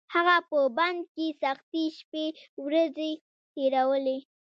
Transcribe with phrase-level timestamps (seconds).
[0.13, 2.25] هغه په بند کې سختې شپې
[2.63, 3.11] ورځې
[3.53, 4.17] تېرولې.